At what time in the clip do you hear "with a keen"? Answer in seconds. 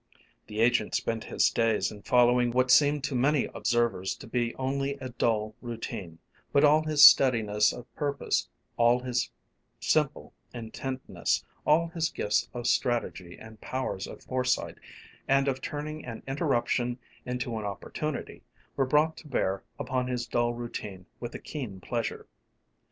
21.19-21.79